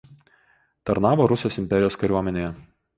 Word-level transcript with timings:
Tarnavo 0.91 1.29
Rusijos 1.35 1.61
imperijos 1.65 2.03
kariuomenėje. 2.05 2.55